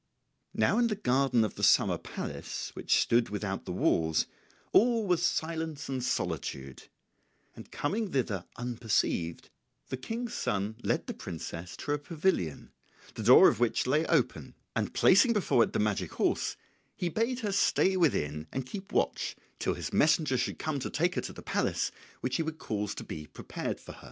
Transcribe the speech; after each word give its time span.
Now 0.55 0.79
in 0.79 0.87
the 0.87 0.95
garden 0.95 1.43
of 1.43 1.53
the 1.53 1.61
summer 1.61 1.99
palace 1.99 2.71
which 2.73 2.99
stood 2.99 3.29
without 3.29 3.65
the 3.65 3.71
walls 3.71 4.25
all 4.73 5.05
was 5.05 5.21
silence 5.21 5.87
and 5.89 6.03
solitude, 6.03 6.87
and 7.55 7.69
coming 7.71 8.11
thither 8.11 8.45
unperceived 8.57 9.51
the 9.89 9.97
King's 9.97 10.33
son 10.33 10.75
led 10.81 11.05
the 11.05 11.13
princess 11.13 11.77
to 11.77 11.91
a 11.91 11.99
pavilion, 11.99 12.71
the 13.13 13.21
door 13.21 13.47
of 13.47 13.59
which 13.59 13.85
lay 13.85 14.03
open, 14.07 14.55
and 14.75 14.95
placing 14.95 15.33
before 15.33 15.61
it 15.63 15.71
the 15.71 15.77
magic 15.77 16.13
horse 16.13 16.55
he 16.95 17.07
bade 17.07 17.41
her 17.41 17.51
stay 17.51 17.95
within 17.95 18.47
and 18.51 18.65
keep 18.65 18.91
watch 18.91 19.35
till 19.59 19.75
his 19.75 19.93
messenger 19.93 20.35
should 20.35 20.57
come 20.57 20.79
to 20.79 20.89
take 20.89 21.13
her 21.13 21.21
to 21.21 21.33
the 21.33 21.43
palace 21.43 21.91
which 22.21 22.37
he 22.37 22.41
would 22.41 22.57
cause 22.57 22.95
to 22.95 23.03
be 23.03 23.27
prepared 23.27 23.79
for 23.79 23.91
her. 23.91 23.99